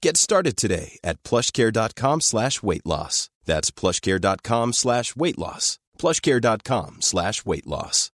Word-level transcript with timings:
Get 0.00 0.16
started 0.16 0.56
today 0.56 0.98
at 1.04 1.22
plushcare.com 1.22 2.22
slash 2.22 2.62
weight 2.62 2.86
loss. 2.86 3.28
That's 3.44 3.70
plushcare.com 3.70 4.72
slash 4.72 5.14
weight 5.14 5.38
loss. 5.38 5.78
Plushcare.com 5.98 6.96
slash 7.00 7.44
weight 7.44 7.66
loss. 7.66 8.10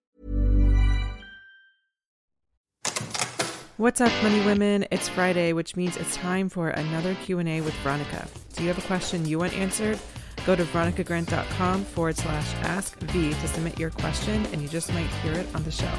What's 3.78 4.02
up, 4.02 4.12
money 4.22 4.44
women? 4.44 4.86
It's 4.90 5.08
Friday, 5.08 5.54
which 5.54 5.74
means 5.74 5.96
it's 5.96 6.14
time 6.16 6.50
for 6.50 6.68
another 6.68 7.14
Q&A 7.24 7.62
with 7.62 7.72
Veronica. 7.76 8.28
Do 8.54 8.62
you 8.62 8.68
have 8.68 8.76
a 8.76 8.86
question 8.86 9.24
you 9.24 9.38
want 9.38 9.54
answered? 9.54 9.98
Go 10.44 10.54
to 10.54 10.64
veronicagrant.com 10.64 11.84
forward 11.84 12.18
slash 12.18 12.54
ask 12.56 12.98
V 12.98 13.30
to 13.30 13.48
submit 13.48 13.78
your 13.78 13.90
question, 13.90 14.44
and 14.52 14.60
you 14.60 14.68
just 14.68 14.92
might 14.92 15.08
hear 15.22 15.32
it 15.32 15.46
on 15.54 15.64
the 15.64 15.70
show. 15.70 15.90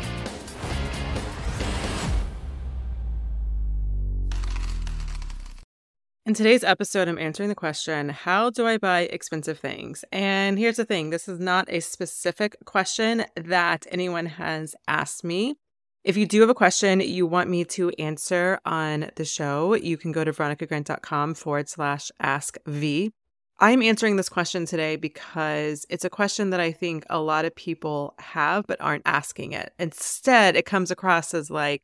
In 6.24 6.36
today's 6.36 6.64
episode, 6.64 7.08
I'm 7.08 7.18
answering 7.18 7.50
the 7.50 7.56
question 7.56 8.10
How 8.10 8.52
do 8.52 8.68
I 8.68 8.78
buy 8.78 9.02
expensive 9.02 9.58
things? 9.58 10.06
And 10.12 10.60
here's 10.60 10.76
the 10.76 10.86
thing 10.86 11.10
this 11.10 11.28
is 11.28 11.40
not 11.40 11.66
a 11.68 11.80
specific 11.80 12.56
question 12.64 13.26
that 13.36 13.88
anyone 13.90 14.28
has 14.28 14.76
asked 14.88 15.24
me. 15.24 15.56
If 16.04 16.18
you 16.18 16.28
do 16.28 16.42
have 16.42 16.50
a 16.52 16.54
question 16.54 17.00
you 17.00 17.26
want 17.26 17.50
me 17.50 17.66
to 17.66 17.90
answer 17.98 18.60
on 18.66 19.10
the 19.16 19.26
show, 19.26 19.74
you 19.74 19.98
can 19.98 20.12
go 20.12 20.24
to 20.24 20.32
veronicagrant.com 20.32 21.34
forward 21.34 21.68
slash 21.68 22.12
ask 22.20 22.56
V. 22.68 23.12
I'm 23.60 23.82
answering 23.82 24.18
this 24.18 24.30
question 24.30 24.68
today 24.68 24.98
because 24.98 25.88
it's 25.90 26.06
a 26.06 26.10
question 26.10 26.52
that 26.52 26.60
I 26.60 26.72
think 26.72 27.04
a 27.10 27.20
lot 27.20 27.46
of 27.46 27.56
people 27.56 28.14
have 28.20 28.68
but 28.68 28.80
aren't 28.80 29.08
asking 29.08 29.54
it. 29.54 29.74
Instead, 29.80 30.56
it 30.56 30.68
comes 30.68 30.92
across 30.92 31.34
as 31.34 31.50
like, 31.50 31.82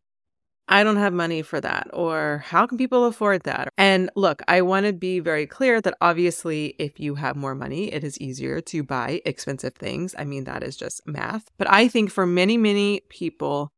I 0.70 0.84
don't 0.84 0.98
have 0.98 1.14
money 1.14 1.42
for 1.42 1.62
that, 1.62 1.88
or 1.94 2.44
how 2.46 2.68
can 2.68 2.78
people 2.78 3.06
afford 3.06 3.44
that? 3.44 3.70
And 3.78 4.10
look, 4.16 4.42
I 4.48 4.62
want 4.62 4.86
to 4.86 4.94
be 4.94 5.20
very 5.20 5.48
clear 5.48 5.80
that 5.82 5.96
obviously, 6.02 6.76
if 6.78 7.00
you 7.00 7.16
have 7.16 7.38
more 7.38 7.56
money, 7.56 7.94
it 7.94 8.04
is 8.04 8.20
easier 8.20 8.60
to 8.62 8.84
buy 8.84 9.22
expensive 9.26 9.76
things. 9.76 10.14
I 10.18 10.26
mean, 10.26 10.44
that 10.44 10.64
is 10.64 10.76
just 10.76 11.08
math. 11.08 11.50
But 11.58 11.72
I 11.72 11.88
think 11.88 12.12
for 12.12 12.26
many, 12.26 12.58
many 12.58 13.02
people, 13.08 13.72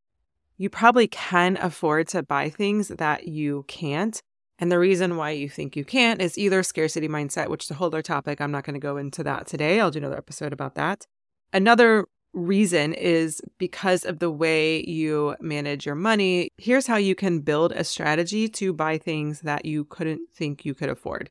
you 0.57 0.69
probably 0.69 1.07
can 1.07 1.57
afford 1.61 2.07
to 2.09 2.23
buy 2.23 2.49
things 2.49 2.87
that 2.87 3.27
you 3.27 3.65
can't. 3.67 4.19
And 4.57 4.71
the 4.71 4.79
reason 4.79 5.15
why 5.15 5.31
you 5.31 5.47
think 5.47 5.75
you 5.75 5.85
can't 5.85 6.21
is 6.21 6.37
either 6.37 6.63
scarcity 6.63 7.07
mindset, 7.07 7.49
which 7.49 7.65
is 7.65 7.71
a 7.71 7.75
whole 7.75 7.87
other 7.87 8.01
topic. 8.01 8.41
I'm 8.41 8.51
not 8.51 8.65
going 8.65 8.73
to 8.73 8.79
go 8.79 8.97
into 8.97 9.23
that 9.23 9.47
today. 9.47 9.79
I'll 9.79 9.91
do 9.91 9.99
another 9.99 10.17
episode 10.17 10.53
about 10.53 10.75
that. 10.75 11.05
Another 11.53 12.05
reason 12.33 12.93
is 12.93 13.41
because 13.57 14.05
of 14.05 14.19
the 14.19 14.31
way 14.31 14.85
you 14.85 15.35
manage 15.39 15.85
your 15.85 15.95
money. 15.95 16.49
Here's 16.57 16.87
how 16.87 16.97
you 16.97 17.15
can 17.15 17.39
build 17.39 17.71
a 17.71 17.83
strategy 17.83 18.47
to 18.49 18.73
buy 18.73 18.97
things 18.97 19.41
that 19.41 19.65
you 19.65 19.85
couldn't 19.85 20.21
think 20.33 20.65
you 20.65 20.73
could 20.73 20.89
afford. 20.89 21.29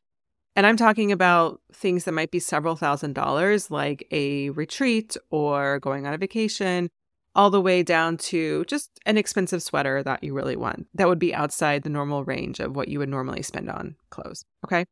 And 0.57 0.67
I'm 0.67 0.77
talking 0.77 1.13
about 1.13 1.61
things 1.73 2.05
that 2.05 2.13
might 2.13 2.33
be 2.33 2.41
several 2.41 2.75
thousand 2.75 3.13
dollars, 3.13 3.71
like 3.71 4.09
a 4.11 4.51
retreat 4.51 5.17
or 5.31 5.79
going 5.79 6.05
on 6.05 6.15
a 6.15 6.19
vacation, 6.19 6.89
all 7.37 7.51
the 7.51 7.61
way 7.61 7.85
down 7.85 8.17
to 8.17 8.65
just 8.65 8.91
an 9.07 9.17
expensive 9.17 9.63
sweater 9.63 10.03
that 10.03 10.25
you 10.25 10.35
really 10.35 10.57
want. 10.57 10.89
That 10.95 11.07
would 11.07 11.21
be 11.21 11.33
outside 11.33 11.85
the 11.85 11.91
normal 11.91 12.25
range 12.25 12.59
of 12.59 12.75
what 12.75 12.89
you 12.89 12.99
would 12.99 13.09
normally 13.09 13.43
spend 13.43 13.71
on 13.71 13.95
clothes. 14.11 14.45
Okay. 14.65 14.85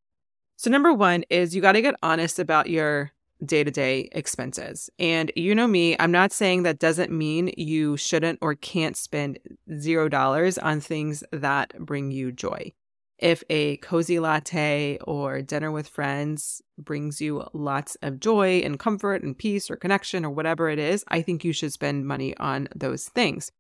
So, 0.56 0.71
number 0.71 0.93
one 0.93 1.25
is 1.28 1.55
you 1.55 1.61
got 1.61 1.73
to 1.73 1.83
get 1.83 1.97
honest 2.03 2.38
about 2.38 2.71
your 2.71 3.11
day 3.44 3.64
to 3.64 3.70
day 3.70 4.08
expenses. 4.12 4.88
And 4.98 5.30
you 5.36 5.54
know 5.54 5.66
me, 5.66 5.97
I'm 5.98 6.12
not 6.12 6.32
saying 6.32 6.62
that 6.62 6.78
doesn't 6.78 7.10
mean 7.12 7.52
you 7.56 7.97
shouldn't 7.97 8.38
or 8.41 8.54
can't 8.54 8.97
spend 8.97 9.38
zero 9.78 10.08
dollars 10.08 10.58
on 10.58 10.80
things 10.80 11.22
that 11.32 11.78
bring 11.78 12.10
you 12.10 12.32
joy. 12.32 12.72
If 13.19 13.42
a 13.48 13.78
cozy 13.78 14.19
latte 14.19 14.98
or 15.02 15.41
dinner 15.41 15.70
with 15.70 15.88
friends 15.88 16.60
brings 16.76 17.20
you 17.20 17.46
lots 17.54 17.96
of 18.02 18.20
joy 18.20 18.58
and 18.58 18.78
comfort 18.78 19.22
and 19.22 19.36
peace 19.36 19.70
or 19.70 19.76
connection 19.76 20.25
or 20.25 20.30
whatever 20.30 20.69
it 20.69 20.78
is, 20.78 21.02
I 21.08 21.22
think 21.22 21.42
you 21.42 21.52
should 21.52 21.72
spend 21.72 22.06
money 22.06 22.36
on 22.36 22.69
those 22.75 23.08
things. 23.08 23.52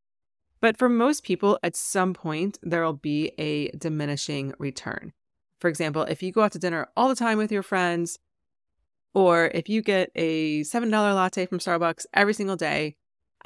But 0.60 0.76
for 0.76 0.88
most 0.88 1.22
people, 1.22 1.58
at 1.62 1.76
some 1.76 2.12
point, 2.12 2.58
there 2.62 2.82
will 2.82 2.94
be 2.94 3.32
a 3.38 3.68
diminishing 3.70 4.52
return. 4.58 5.12
For 5.58 5.68
example, 5.68 6.02
if 6.02 6.22
you 6.22 6.32
go 6.32 6.42
out 6.42 6.52
to 6.52 6.58
dinner 6.58 6.88
all 6.96 7.08
the 7.08 7.16
time 7.16 7.38
with 7.38 7.52
your 7.52 7.62
friends, 7.62 8.18
or 9.16 9.50
if 9.54 9.66
you 9.70 9.80
get 9.80 10.10
a 10.14 10.60
$7 10.60 10.90
latte 10.90 11.46
from 11.46 11.58
Starbucks 11.58 12.04
every 12.12 12.34
single 12.34 12.54
day, 12.54 12.96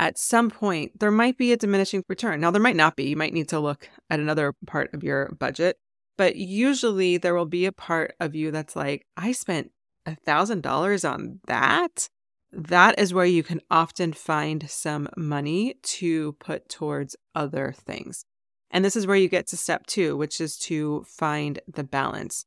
at 0.00 0.18
some 0.18 0.50
point 0.50 0.98
there 0.98 1.12
might 1.12 1.38
be 1.38 1.52
a 1.52 1.56
diminishing 1.56 2.02
return. 2.08 2.40
Now, 2.40 2.50
there 2.50 2.60
might 2.60 2.74
not 2.74 2.96
be. 2.96 3.04
You 3.04 3.16
might 3.16 3.32
need 3.32 3.48
to 3.50 3.60
look 3.60 3.88
at 4.10 4.18
another 4.18 4.52
part 4.66 4.92
of 4.92 5.04
your 5.04 5.30
budget. 5.38 5.78
But 6.18 6.34
usually 6.34 7.18
there 7.18 7.36
will 7.36 7.46
be 7.46 7.66
a 7.66 7.72
part 7.72 8.16
of 8.18 8.34
you 8.34 8.50
that's 8.50 8.74
like, 8.74 9.06
I 9.16 9.30
spent 9.30 9.70
a 10.06 10.16
$1,000 10.26 11.08
on 11.08 11.38
that. 11.46 12.08
That 12.50 12.98
is 12.98 13.14
where 13.14 13.24
you 13.24 13.44
can 13.44 13.60
often 13.70 14.12
find 14.12 14.68
some 14.68 15.08
money 15.16 15.76
to 15.82 16.32
put 16.40 16.68
towards 16.68 17.14
other 17.36 17.72
things. 17.76 18.24
And 18.72 18.84
this 18.84 18.96
is 18.96 19.06
where 19.06 19.16
you 19.16 19.28
get 19.28 19.46
to 19.46 19.56
step 19.56 19.86
two, 19.86 20.16
which 20.16 20.40
is 20.40 20.58
to 20.58 21.04
find 21.06 21.60
the 21.72 21.84
balance. 21.84 22.44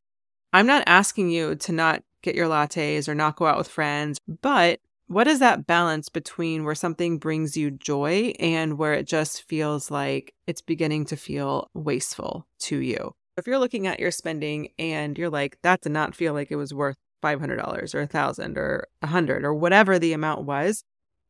I'm 0.51 0.67
not 0.67 0.83
asking 0.87 1.29
you 1.29 1.55
to 1.55 1.71
not 1.71 2.03
get 2.23 2.35
your 2.35 2.47
lattes 2.47 3.07
or 3.07 3.13
not 3.13 3.35
go 3.35 3.45
out 3.45 3.57
with 3.57 3.67
friends. 3.67 4.17
But 4.41 4.79
what 5.07 5.27
is 5.27 5.39
that 5.39 5.67
balance 5.67 6.09
between 6.09 6.63
where 6.63 6.73
something 6.73 7.19
brings 7.19 7.55
you 7.55 7.69
joy 7.69 8.33
and 8.39 8.79
where 8.79 8.93
it 8.93 9.05
just 9.05 9.43
feels 9.43 9.91
like 9.91 10.33
it's 10.47 10.61
beginning 10.61 11.05
to 11.05 11.15
feel 11.15 11.69
wasteful 11.75 12.47
to 12.59 12.79
you? 12.79 13.13
If 13.37 13.45
you're 13.45 13.59
looking 13.59 13.85
at 13.85 13.99
your 13.99 14.11
spending 14.11 14.69
and 14.79 15.17
you're 15.17 15.29
like, 15.29 15.59
that 15.61 15.81
did 15.81 15.91
not 15.91 16.15
feel 16.15 16.33
like 16.33 16.51
it 16.51 16.55
was 16.55 16.73
worth 16.73 16.95
$500 17.23 17.93
or 17.93 17.99
1000 17.99 18.57
or 18.57 18.87
100 19.01 19.43
or 19.43 19.53
whatever 19.53 19.99
the 19.99 20.13
amount 20.13 20.45
was, 20.45 20.83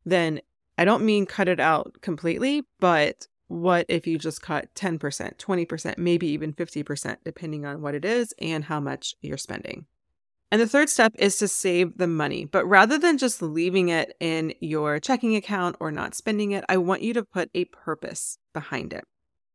then 0.06 0.40
I 0.78 0.86
don't 0.86 1.06
mean 1.06 1.26
cut 1.26 1.48
it 1.48 1.60
out 1.60 1.98
completely, 2.02 2.64
but 2.80 3.28
what 3.48 3.86
if 3.90 4.08
you 4.08 4.18
just 4.18 4.42
cut 4.42 4.74
10%, 4.76 5.00
20%, 5.38 5.98
maybe 5.98 6.28
even 6.28 6.54
50%, 6.54 7.18
depending 7.24 7.66
on 7.66 7.82
what 7.82 7.96
it 7.96 8.06
is 8.06 8.34
and 8.40 8.64
how 8.64 8.80
much 8.80 9.16
you're 9.22 9.38
spending? 9.38 9.86
And 10.54 10.62
the 10.62 10.68
third 10.68 10.88
step 10.88 11.16
is 11.18 11.38
to 11.38 11.48
save 11.48 11.98
the 11.98 12.06
money. 12.06 12.46
But 12.46 12.68
rather 12.68 13.00
than 13.00 13.18
just 13.18 13.42
leaving 13.42 13.90
it 13.90 14.16
in 14.20 14.54
your 14.62 15.00
checking 15.00 15.36
account 15.36 15.78
or 15.80 15.90
not 15.90 16.14
spending 16.14 16.52
it, 16.52 16.64
I 16.70 16.78
want 16.78 17.02
you 17.02 17.12
to 17.16 17.24
put 17.24 17.50
a 17.56 17.66
purpose 17.66 18.38
behind 18.54 18.94
it. 18.94 19.04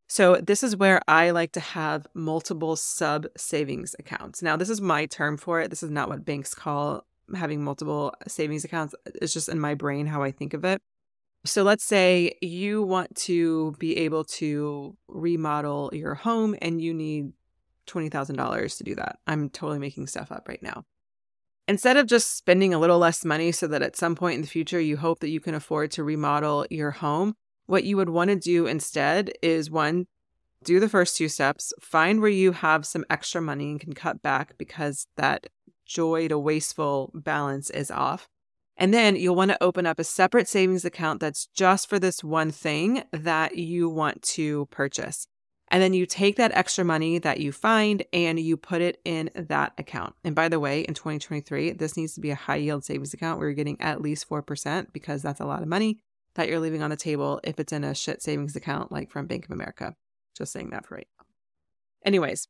So, 0.08 0.38
this 0.38 0.64
is 0.64 0.74
where 0.74 1.00
I 1.06 1.30
like 1.30 1.52
to 1.52 1.60
have 1.60 2.08
multiple 2.14 2.74
sub 2.74 3.28
savings 3.36 3.94
accounts. 4.00 4.42
Now, 4.42 4.56
this 4.56 4.70
is 4.70 4.80
my 4.80 5.06
term 5.06 5.36
for 5.36 5.60
it. 5.60 5.70
This 5.70 5.84
is 5.84 5.90
not 5.92 6.08
what 6.08 6.24
banks 6.24 6.52
call 6.52 7.06
having 7.32 7.62
multiple 7.62 8.12
savings 8.26 8.64
accounts. 8.64 8.96
It's 9.22 9.32
just 9.32 9.48
in 9.48 9.60
my 9.60 9.74
brain 9.74 10.06
how 10.06 10.24
I 10.24 10.32
think 10.32 10.52
of 10.52 10.64
it. 10.64 10.82
So, 11.44 11.62
let's 11.62 11.84
say 11.84 12.36
you 12.42 12.82
want 12.82 13.14
to 13.18 13.76
be 13.78 13.98
able 13.98 14.24
to 14.24 14.96
remodel 15.06 15.90
your 15.92 16.16
home 16.16 16.56
and 16.60 16.82
you 16.82 16.92
need 16.92 17.34
$20,000 17.88 18.78
to 18.78 18.84
do 18.84 18.94
that. 18.94 19.18
I'm 19.26 19.50
totally 19.50 19.78
making 19.78 20.06
stuff 20.06 20.30
up 20.30 20.48
right 20.48 20.62
now. 20.62 20.84
Instead 21.66 21.96
of 21.98 22.06
just 22.06 22.36
spending 22.36 22.72
a 22.72 22.78
little 22.78 22.98
less 22.98 23.24
money 23.24 23.52
so 23.52 23.66
that 23.66 23.82
at 23.82 23.96
some 23.96 24.14
point 24.14 24.36
in 24.36 24.40
the 24.40 24.48
future 24.48 24.80
you 24.80 24.96
hope 24.96 25.20
that 25.20 25.28
you 25.28 25.40
can 25.40 25.54
afford 25.54 25.90
to 25.90 26.02
remodel 26.02 26.66
your 26.70 26.92
home, 26.92 27.34
what 27.66 27.84
you 27.84 27.96
would 27.98 28.08
want 28.08 28.30
to 28.30 28.36
do 28.36 28.66
instead 28.66 29.30
is 29.42 29.70
one, 29.70 30.06
do 30.64 30.80
the 30.80 30.88
first 30.88 31.16
two 31.16 31.28
steps, 31.28 31.72
find 31.80 32.20
where 32.20 32.30
you 32.30 32.52
have 32.52 32.86
some 32.86 33.04
extra 33.10 33.42
money 33.42 33.70
and 33.70 33.80
can 33.80 33.92
cut 33.92 34.22
back 34.22 34.56
because 34.56 35.06
that 35.16 35.48
joy 35.84 36.28
to 36.28 36.38
wasteful 36.38 37.10
balance 37.14 37.68
is 37.68 37.90
off. 37.90 38.28
And 38.78 38.94
then 38.94 39.16
you'll 39.16 39.34
want 39.34 39.50
to 39.50 39.62
open 39.62 39.86
up 39.86 39.98
a 39.98 40.04
separate 40.04 40.48
savings 40.48 40.84
account 40.84 41.20
that's 41.20 41.46
just 41.48 41.88
for 41.88 41.98
this 41.98 42.24
one 42.24 42.50
thing 42.50 43.02
that 43.12 43.58
you 43.58 43.90
want 43.90 44.22
to 44.22 44.66
purchase. 44.70 45.26
And 45.70 45.82
then 45.82 45.92
you 45.92 46.06
take 46.06 46.36
that 46.36 46.52
extra 46.54 46.84
money 46.84 47.18
that 47.18 47.40
you 47.40 47.52
find 47.52 48.02
and 48.12 48.40
you 48.40 48.56
put 48.56 48.80
it 48.80 49.00
in 49.04 49.30
that 49.34 49.74
account. 49.76 50.14
And 50.24 50.34
by 50.34 50.48
the 50.48 50.60
way, 50.60 50.80
in 50.80 50.94
2023, 50.94 51.72
this 51.72 51.96
needs 51.96 52.14
to 52.14 52.20
be 52.20 52.30
a 52.30 52.34
high 52.34 52.56
yield 52.56 52.84
savings 52.84 53.12
account 53.12 53.38
where 53.38 53.48
you're 53.48 53.54
getting 53.54 53.80
at 53.80 54.00
least 54.00 54.28
4% 54.28 54.92
because 54.92 55.22
that's 55.22 55.40
a 55.40 55.46
lot 55.46 55.62
of 55.62 55.68
money 55.68 55.98
that 56.34 56.48
you're 56.48 56.60
leaving 56.60 56.82
on 56.82 56.90
the 56.90 56.96
table 56.96 57.40
if 57.44 57.60
it's 57.60 57.72
in 57.72 57.84
a 57.84 57.94
shit 57.94 58.22
savings 58.22 58.56
account 58.56 58.90
like 58.90 59.10
from 59.10 59.26
Bank 59.26 59.44
of 59.44 59.50
America. 59.50 59.94
Just 60.36 60.52
saying 60.52 60.70
that 60.70 60.86
for 60.86 60.94
right 60.94 61.08
now. 61.18 61.26
Anyways, 62.04 62.48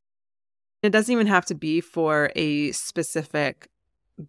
it 0.82 0.90
doesn't 0.90 1.12
even 1.12 1.26
have 1.26 1.46
to 1.46 1.54
be 1.54 1.80
for 1.80 2.30
a 2.36 2.70
specific 2.72 3.68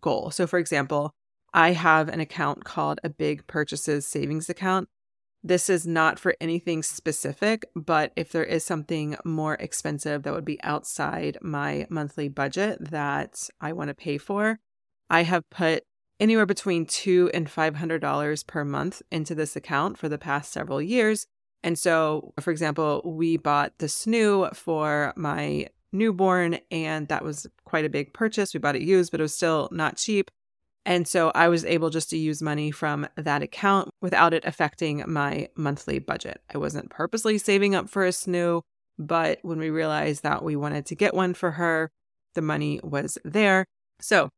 goal. 0.02 0.32
So, 0.32 0.48
for 0.48 0.58
example, 0.58 1.12
I 1.54 1.72
have 1.72 2.10
an 2.10 2.20
account 2.20 2.64
called 2.64 3.00
a 3.04 3.10
big 3.10 3.46
purchases 3.48 4.08
savings 4.08 4.50
account. 4.50 4.88
This 5.42 5.70
is 5.70 5.88
not 5.88 6.20
for 6.20 6.36
anything 6.42 6.84
specific, 6.84 7.66
but 7.74 8.12
if 8.16 8.32
there 8.32 8.44
is 8.44 8.66
something 8.66 9.16
more 9.24 9.56
expensive 9.56 10.24
that 10.24 10.34
would 10.34 10.44
be 10.44 10.62
outside 10.64 11.38
my 11.42 11.88
monthly 11.90 12.28
budget 12.28 12.92
that 12.92 13.50
I 13.62 13.72
want 13.72 13.88
to 13.88 13.94
pay 13.94 14.18
for, 14.18 14.60
I 15.10 15.24
have 15.24 15.50
put 15.50 15.84
anywhere 16.20 16.46
between 16.46 16.86
two 16.86 17.32
and 17.34 17.50
five 17.50 17.78
hundred 17.78 18.02
dollars 18.02 18.44
per 18.44 18.66
month 18.66 19.02
into 19.12 19.34
this 19.34 19.56
account 19.56 19.98
for 19.98 20.10
the 20.10 20.18
past 20.18 20.52
several 20.52 20.82
years. 20.82 21.26
And 21.64 21.80
so, 21.80 22.34
for 22.42 22.52
example, 22.52 23.02
we 23.06 23.38
bought 23.38 23.74
the 23.80 23.88
snoo 23.88 24.54
for 24.56 25.14
my 25.16 25.68
newborn, 25.92 26.60
and 26.70 27.08
that 27.08 27.24
was 27.24 27.48
quite 27.64 27.86
a 27.86 27.90
big 27.90 28.14
purchase. 28.14 28.54
We 28.54 28.60
bought 28.60 28.76
it 28.76 28.82
used, 28.82 29.12
but 29.12 29.20
it 29.22 29.24
was 29.24 29.36
still 29.36 29.70
not 29.72 29.98
cheap. 29.98 30.30
And 30.86 31.08
so 31.08 31.32
I 31.36 31.50
was 31.50 31.66
able 31.66 31.90
just 31.90 32.10
to 32.12 32.18
use 32.18 32.42
money 32.42 32.72
from 32.72 33.08
that 33.16 33.44
account 33.44 33.90
without 34.02 34.34
it 34.34 34.46
affecting 34.46 35.04
my 35.08 35.50
monthly 35.56 36.00
budget. 36.00 36.42
I 36.54 36.58
wasn't 36.58 36.90
purposely 36.90 37.38
saving 37.38 37.76
up 37.76 37.90
for 37.90 38.06
a 38.06 38.10
snoo, 38.10 38.62
but 38.98 39.40
when 39.42 39.60
we 39.60 39.70
realized 39.70 40.24
that 40.24 40.44
we 40.44 40.56
wanted 40.56 40.86
to 40.88 40.96
get 40.96 41.14
one 41.14 41.34
for 41.34 41.52
her, 41.52 41.92
the 42.36 42.42
money 42.42 42.80
was 42.84 43.18
there. 43.24 43.66
So 44.02 44.30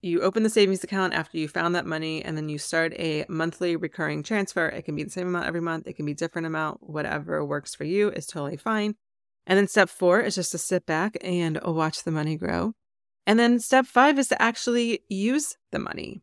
you 0.00 0.20
open 0.20 0.44
the 0.44 0.50
savings 0.50 0.84
account 0.84 1.12
after 1.12 1.38
you 1.38 1.48
found 1.48 1.74
that 1.74 1.84
money 1.84 2.24
and 2.24 2.36
then 2.36 2.48
you 2.48 2.56
start 2.56 2.92
a 2.94 3.24
monthly 3.28 3.74
recurring 3.74 4.22
transfer. 4.22 4.66
It 4.68 4.84
can 4.84 4.94
be 4.94 5.02
the 5.02 5.10
same 5.10 5.26
amount 5.26 5.46
every 5.46 5.60
month, 5.60 5.86
it 5.86 5.94
can 5.94 6.06
be 6.06 6.14
different 6.14 6.46
amount, 6.46 6.88
whatever 6.88 7.44
works 7.44 7.74
for 7.74 7.84
you 7.84 8.10
is 8.10 8.26
totally 8.26 8.56
fine. 8.56 8.94
And 9.46 9.58
then 9.58 9.66
step 9.66 9.88
4 9.88 10.20
is 10.20 10.36
just 10.36 10.52
to 10.52 10.58
sit 10.58 10.86
back 10.86 11.16
and 11.20 11.58
watch 11.64 12.04
the 12.04 12.12
money 12.12 12.36
grow. 12.36 12.74
And 13.28 13.38
then 13.38 13.60
step 13.60 13.84
5 13.84 14.18
is 14.18 14.28
to 14.28 14.40
actually 14.40 15.02
use 15.10 15.58
the 15.70 15.78
money. 15.78 16.22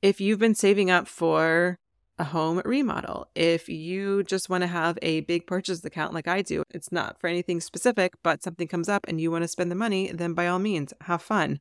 If 0.00 0.18
you've 0.18 0.38
been 0.38 0.54
saving 0.54 0.90
up 0.90 1.06
for 1.06 1.78
a 2.18 2.24
home 2.24 2.62
remodel, 2.64 3.28
if 3.34 3.68
you 3.68 4.22
just 4.22 4.48
want 4.48 4.62
to 4.62 4.66
have 4.66 4.98
a 5.02 5.20
big 5.20 5.46
purchase 5.46 5.84
account 5.84 6.14
like 6.14 6.26
I 6.26 6.40
do, 6.40 6.62
it's 6.70 6.90
not 6.90 7.20
for 7.20 7.26
anything 7.26 7.60
specific, 7.60 8.14
but 8.22 8.42
something 8.42 8.66
comes 8.66 8.88
up 8.88 9.04
and 9.06 9.20
you 9.20 9.30
want 9.30 9.44
to 9.44 9.48
spend 9.48 9.70
the 9.70 9.74
money, 9.74 10.10
then 10.10 10.32
by 10.32 10.46
all 10.46 10.58
means, 10.58 10.94
have 11.02 11.20
fun. 11.20 11.60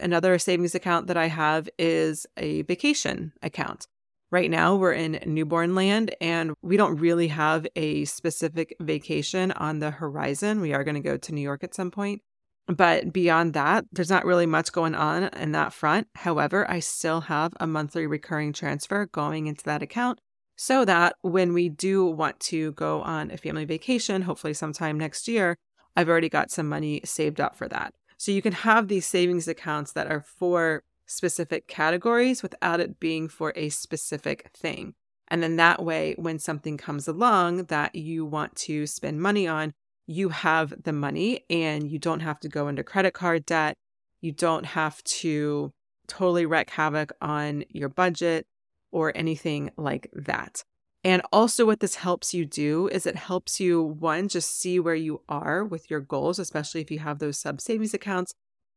Another 0.00 0.38
savings 0.38 0.74
account 0.74 1.08
that 1.08 1.18
I 1.18 1.26
have 1.26 1.68
is 1.78 2.26
a 2.38 2.62
vacation 2.62 3.34
account. 3.42 3.86
Right 4.30 4.50
now, 4.50 4.76
we're 4.76 4.94
in 4.94 5.20
newborn 5.26 5.74
land 5.74 6.16
and 6.22 6.54
we 6.62 6.78
don't 6.78 6.96
really 6.96 7.28
have 7.28 7.66
a 7.76 8.06
specific 8.06 8.74
vacation 8.80 9.52
on 9.52 9.80
the 9.80 9.90
horizon. 9.90 10.62
We 10.62 10.72
are 10.72 10.84
going 10.84 10.94
to 10.94 11.00
go 11.00 11.18
to 11.18 11.34
New 11.34 11.42
York 11.42 11.62
at 11.62 11.74
some 11.74 11.90
point. 11.90 12.22
But 12.68 13.12
beyond 13.12 13.54
that, 13.54 13.84
there's 13.92 14.10
not 14.10 14.24
really 14.24 14.46
much 14.46 14.72
going 14.72 14.94
on 14.94 15.24
in 15.24 15.52
that 15.52 15.72
front. 15.72 16.08
However, 16.14 16.70
I 16.70 16.78
still 16.80 17.22
have 17.22 17.52
a 17.58 17.66
monthly 17.66 18.06
recurring 18.06 18.52
transfer 18.52 19.06
going 19.06 19.46
into 19.46 19.64
that 19.64 19.82
account 19.82 20.20
so 20.56 20.84
that 20.84 21.16
when 21.22 21.52
we 21.52 21.68
do 21.68 22.04
want 22.06 22.38
to 22.40 22.72
go 22.72 23.02
on 23.02 23.30
a 23.30 23.36
family 23.36 23.64
vacation, 23.64 24.22
hopefully 24.22 24.54
sometime 24.54 24.98
next 24.98 25.26
year, 25.26 25.56
I've 25.96 26.08
already 26.08 26.28
got 26.28 26.50
some 26.50 26.68
money 26.68 27.00
saved 27.04 27.40
up 27.40 27.56
for 27.56 27.68
that. 27.68 27.94
So 28.16 28.30
you 28.30 28.42
can 28.42 28.52
have 28.52 28.86
these 28.86 29.06
savings 29.06 29.48
accounts 29.48 29.92
that 29.92 30.06
are 30.06 30.20
for 30.20 30.84
specific 31.06 31.66
categories 31.66 32.42
without 32.42 32.80
it 32.80 33.00
being 33.00 33.28
for 33.28 33.52
a 33.56 33.68
specific 33.70 34.50
thing. 34.56 34.94
And 35.28 35.42
then 35.42 35.56
that 35.56 35.82
way, 35.82 36.14
when 36.18 36.38
something 36.38 36.76
comes 36.76 37.08
along 37.08 37.64
that 37.64 37.94
you 37.94 38.24
want 38.24 38.54
to 38.56 38.86
spend 38.86 39.20
money 39.20 39.48
on, 39.48 39.72
you 40.12 40.28
have 40.30 40.82
the 40.82 40.92
money 40.92 41.44
and 41.48 41.90
you 41.90 41.98
don't 41.98 42.20
have 42.20 42.40
to 42.40 42.48
go 42.48 42.68
into 42.68 42.84
credit 42.84 43.14
card 43.14 43.46
debt. 43.46 43.76
You 44.20 44.32
don't 44.32 44.64
have 44.64 45.02
to 45.04 45.72
totally 46.06 46.46
wreak 46.46 46.70
havoc 46.70 47.12
on 47.20 47.64
your 47.68 47.88
budget 47.88 48.46
or 48.90 49.12
anything 49.16 49.70
like 49.76 50.08
that. 50.12 50.62
And 51.04 51.22
also, 51.32 51.66
what 51.66 51.80
this 51.80 51.96
helps 51.96 52.32
you 52.32 52.44
do 52.44 52.86
is 52.88 53.06
it 53.06 53.16
helps 53.16 53.58
you, 53.58 53.82
one, 53.82 54.28
just 54.28 54.56
see 54.60 54.78
where 54.78 54.94
you 54.94 55.22
are 55.28 55.64
with 55.64 55.90
your 55.90 55.98
goals, 56.00 56.38
especially 56.38 56.80
if 56.80 56.92
you 56.92 57.00
have 57.00 57.18
those 57.18 57.38
sub 57.38 57.60
savings 57.60 57.92
accounts. 57.92 58.32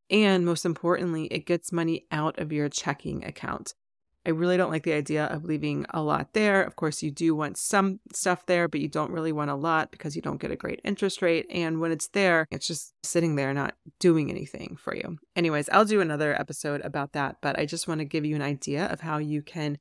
And 0.10 0.46
most 0.46 0.66
importantly, 0.66 1.26
it 1.28 1.46
gets 1.46 1.72
money 1.72 2.08
out 2.12 2.40
of 2.40 2.52
your 2.52 2.68
checking 2.70 3.24
account. 3.24 3.76
I 4.26 4.32
really 4.32 4.58
don't 4.58 4.72
like 4.72 4.84
the 4.84 4.94
idea 4.94 5.26
of 5.26 5.46
leaving 5.46 5.86
a 5.92 6.02
lot 6.02 6.34
there. 6.34 6.64
Of 6.64 6.76
course, 6.76 7.04
you 7.04 7.12
do 7.12 7.36
want 7.36 7.58
some 7.58 8.00
stuff 8.14 8.46
there, 8.46 8.68
but 8.68 8.82
you 8.82 8.88
don't 8.88 9.12
really 9.12 9.32
want 9.32 9.52
a 9.52 9.56
lot 9.56 9.92
because 9.92 10.16
you 10.16 10.22
don't 10.22 10.42
get 10.42 10.52
a 10.52 10.56
great 10.56 10.82
interest 10.84 11.22
rate. 11.22 11.46
And 11.50 11.80
when 11.80 11.92
it's 11.92 12.08
there, 12.08 12.48
it's 12.52 12.68
just 12.68 12.94
sitting 13.04 13.36
there, 13.36 13.54
not 13.54 13.76
doing 14.00 14.30
anything 14.30 14.78
for 14.80 14.96
you. 14.96 15.18
Anyways, 15.36 15.70
I'll 15.70 15.86
do 15.86 16.02
another 16.02 16.40
episode 16.40 16.82
about 16.82 17.14
that, 17.14 17.38
but 17.42 17.60
I 17.60 17.66
just 17.66 17.88
want 17.88 18.00
to 18.00 18.06
give 18.06 18.26
you 18.26 18.36
an 18.36 18.42
idea 18.42 18.86
of 18.86 19.02
how 19.02 19.18
you 19.18 19.42
can 19.42 19.78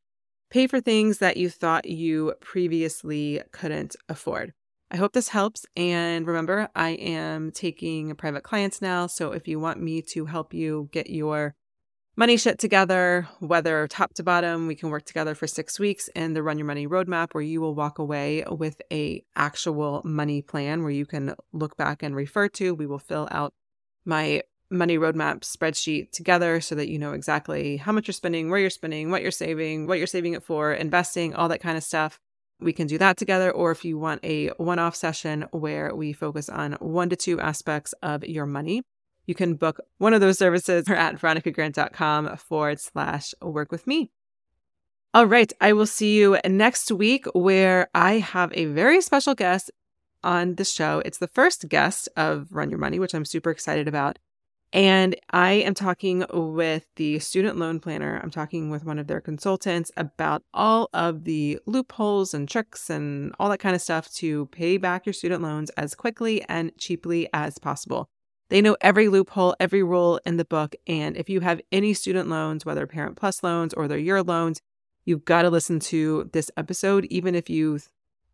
Pay 0.54 0.69
for 0.69 0.80
things 0.80 1.19
that 1.19 1.37
you 1.37 1.50
thought 1.50 1.88
you 1.88 2.33
previously 2.40 3.42
couldn't 3.50 3.97
afford. 4.09 4.52
I 4.88 4.97
hope 4.97 5.12
this 5.12 5.30
helps. 5.30 5.66
And 5.76 6.25
remember, 6.28 6.69
I 6.76 6.90
am 6.90 7.50
taking 7.50 8.14
private 8.14 8.45
clients 8.45 8.80
now. 8.80 9.09
So 9.09 9.33
if 9.33 9.49
you 9.49 9.59
want 9.59 9.83
me 9.83 10.00
to 10.12 10.26
help 10.26 10.54
you 10.54 10.88
get 10.92 11.11
your 11.11 11.57
money 12.16 12.37
shit 12.37 12.59
together, 12.59 13.28
whether 13.40 13.87
top 13.88 14.14
to 14.14 14.23
bottom, 14.23 14.66
we 14.66 14.75
can 14.75 14.90
work 14.90 15.04
together 15.04 15.35
for 15.35 15.47
six 15.47 15.78
weeks 15.78 16.09
in 16.14 16.33
the 16.33 16.42
Run 16.42 16.59
Your 16.59 16.66
Money 16.66 16.87
Roadmap, 16.87 17.33
where 17.33 17.42
you 17.42 17.61
will 17.61 17.75
walk 17.75 17.99
away 17.99 18.44
with 18.49 18.80
a 18.92 19.25
actual 19.37 20.00
money 20.04 20.42
plan 20.42 20.83
where 20.83 20.92
you 20.92 21.06
can 21.06 21.35
look 21.52 21.76
back 21.76 22.02
and 22.02 22.14
refer 22.14 22.49
to. 22.50 22.75
We 22.75 22.87
will 22.87 22.99
fill 22.99 23.28
out 23.30 23.52
my 24.04 24.42
money 24.71 24.99
roadmap 24.99 25.40
spreadsheet 25.40 26.11
together 26.11 26.61
so 26.61 26.75
that 26.75 26.88
you 26.88 26.99
know 26.99 27.12
exactly 27.12 27.76
how 27.76 27.92
much 27.92 28.09
you're 28.09 28.12
spending, 28.12 28.50
where 28.50 28.59
you're 28.59 28.71
spending, 28.71 29.11
what 29.11 29.23
you're 29.23 29.30
saving, 29.30 29.87
what 29.87 29.99
you're 29.99 30.06
saving 30.06 30.35
it 30.35 30.42
for, 30.42 30.73
investing, 30.73 31.35
all 31.35 31.49
that 31.49 31.61
kind 31.61 31.76
of 31.76 31.83
stuff. 31.83 32.18
We 32.61 32.73
can 32.73 32.87
do 32.87 32.99
that 32.99 33.16
together. 33.16 33.50
Or 33.50 33.73
if 33.73 33.85
you 33.85 33.99
want 33.99 34.25
a 34.25 34.49
one 34.56 34.78
off 34.78 34.94
session 34.94 35.47
where 35.50 35.94
we 35.94 36.12
focus 36.12 36.49
on 36.49 36.75
one 36.75 37.11
to 37.11 37.16
two 37.16 37.40
aspects 37.40 37.92
of 38.02 38.25
your 38.25 38.47
money, 38.47 38.83
you 39.26 39.35
can 39.35 39.54
book 39.54 39.81
one 39.99 40.14
of 40.14 40.21
those 40.21 40.38
services 40.38 40.87
at 40.88 41.16
veronicagrant.com 41.16 42.37
forward 42.37 42.81
slash 42.81 43.35
work 43.43 43.73
with 43.73 43.87
me. 43.87 44.11
All 45.12 45.26
right. 45.26 45.52
I 45.61 45.73
will 45.73 45.87
see 45.87 46.19
you 46.19 46.38
next 46.45 46.90
week 46.90 47.26
where 47.35 47.88
I 47.95 48.14
have 48.14 48.52
a 48.54 48.64
very 48.64 49.00
special 49.00 49.35
guest 49.35 49.71
on 50.25 50.57
the 50.57 50.64
show. 50.64 51.02
It's 51.04 51.19
the 51.19 51.28
first 51.28 51.69
guest 51.69 52.09
of 52.16 52.49
Run 52.50 52.71
Your 52.71 52.81
Money, 52.81 52.99
which 52.99 53.14
I'm 53.14 53.25
super 53.25 53.50
excited 53.50 53.87
about. 53.87 54.19
And 54.73 55.14
I 55.31 55.52
am 55.52 55.75
talking 55.75 56.25
with 56.33 56.85
the 56.97 57.21
student 57.21 57.57
loan 57.57 57.78
planner. 57.78 58.19
I'm 58.21 58.33
talking 58.33 58.71
with 58.71 58.85
one 58.85 58.99
of 58.99 59.07
their 59.07 59.21
consultants 59.21 59.93
about 59.97 60.43
all 60.52 60.88
of 60.93 61.23
the 61.23 61.61
loopholes 61.64 62.35
and 62.35 62.49
tricks 62.49 62.90
and 62.90 63.33
all 63.38 63.49
that 63.50 63.59
kind 63.59 63.76
of 63.76 63.83
stuff 63.83 64.12
to 64.14 64.47
pay 64.47 64.78
back 64.78 65.07
your 65.07 65.12
student 65.12 65.43
loans 65.43 65.71
as 65.76 65.95
quickly 65.95 66.43
and 66.49 66.76
cheaply 66.76 67.28
as 67.33 67.59
possible. 67.59 68.09
They 68.51 68.61
know 68.61 68.77
every 68.81 69.09
loophole, 69.09 69.57
every 69.59 69.83
rule 69.83 70.21
in 70.25 70.37
the 70.37 70.45
book. 70.45 70.75
And 70.87 71.17
if 71.17 71.29
you 71.29 71.41
have 71.41 71.61
any 71.73 71.95
student 71.95 72.29
loans, 72.29 72.65
whether 72.65 72.87
Parent 72.87 73.17
Plus 73.17 73.43
loans 73.43 73.75
or 73.75 73.89
they're 73.89 73.99
your 73.99 74.23
loans, 74.23 74.61
you've 75.05 75.25
got 75.25 75.43
to 75.43 75.51
listen 75.51 75.81
to 75.81 76.31
this 76.33 76.51
episode, 76.57 77.07
even 77.07 77.35
if 77.35 77.49
you 77.49 77.81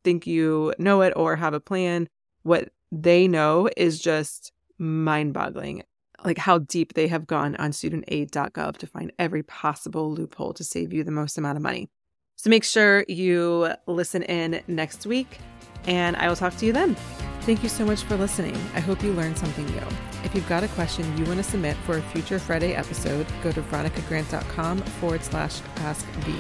think 0.02 0.26
you 0.26 0.74
know 0.78 1.02
it 1.02 1.12
or 1.16 1.36
have 1.36 1.54
a 1.54 1.60
plan. 1.60 2.08
What 2.42 2.70
they 2.90 3.28
know 3.28 3.68
is 3.76 4.00
just 4.00 4.52
mind 4.78 5.32
boggling. 5.32 5.84
Like 6.24 6.38
how 6.38 6.58
deep 6.58 6.94
they 6.94 7.08
have 7.08 7.26
gone 7.26 7.56
on 7.56 7.70
studentaid.gov 7.70 8.76
to 8.78 8.86
find 8.86 9.12
every 9.18 9.42
possible 9.42 10.12
loophole 10.12 10.52
to 10.54 10.64
save 10.64 10.92
you 10.92 11.04
the 11.04 11.10
most 11.10 11.38
amount 11.38 11.56
of 11.56 11.62
money. 11.62 11.88
So 12.36 12.50
make 12.50 12.64
sure 12.64 13.04
you 13.08 13.72
listen 13.86 14.22
in 14.22 14.62
next 14.66 15.06
week, 15.06 15.38
and 15.86 16.16
I 16.16 16.28
will 16.28 16.36
talk 16.36 16.56
to 16.56 16.66
you 16.66 16.72
then. 16.72 16.96
Thank 17.42 17.62
you 17.62 17.68
so 17.68 17.84
much 17.84 18.02
for 18.02 18.16
listening. 18.16 18.54
I 18.74 18.80
hope 18.80 19.02
you 19.02 19.12
learned 19.12 19.38
something 19.38 19.66
new. 19.66 19.86
If 20.24 20.34
you've 20.34 20.48
got 20.48 20.62
a 20.62 20.68
question 20.68 21.16
you 21.16 21.24
want 21.24 21.38
to 21.38 21.42
submit 21.42 21.76
for 21.78 21.96
a 21.96 22.02
future 22.02 22.38
Friday 22.38 22.74
episode, 22.74 23.26
go 23.42 23.50
to 23.50 23.62
veronicagrant.com 23.62 24.78
forward 24.82 25.24
slash 25.24 25.60
ask 25.76 26.06
V. 26.06 26.34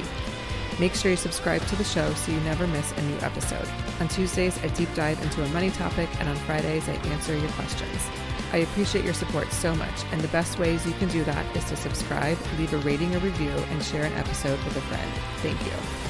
Make 0.78 0.94
sure 0.94 1.10
you 1.10 1.16
subscribe 1.16 1.62
to 1.66 1.76
the 1.76 1.84
show 1.84 2.12
so 2.14 2.32
you 2.32 2.40
never 2.40 2.66
miss 2.66 2.92
a 2.92 3.02
new 3.02 3.16
episode. 3.18 3.68
On 4.00 4.08
Tuesdays, 4.08 4.62
I 4.62 4.68
deep 4.68 4.88
dive 4.94 5.20
into 5.22 5.42
a 5.42 5.48
money 5.48 5.70
topic, 5.70 6.08
and 6.20 6.28
on 6.28 6.36
Fridays, 6.36 6.88
I 6.88 6.92
answer 7.08 7.36
your 7.36 7.50
questions. 7.50 8.08
I 8.52 8.58
appreciate 8.58 9.04
your 9.04 9.14
support 9.14 9.52
so 9.52 9.74
much, 9.74 10.04
and 10.12 10.20
the 10.20 10.28
best 10.28 10.58
ways 10.58 10.86
you 10.86 10.92
can 10.94 11.08
do 11.08 11.22
that 11.24 11.56
is 11.56 11.64
to 11.66 11.76
subscribe, 11.76 12.38
leave 12.58 12.72
a 12.72 12.78
rating 12.78 13.14
or 13.14 13.18
review, 13.18 13.50
and 13.50 13.82
share 13.82 14.04
an 14.04 14.12
episode 14.14 14.62
with 14.64 14.76
a 14.76 14.80
friend. 14.82 15.12
Thank 15.42 15.60
you. 15.66 16.09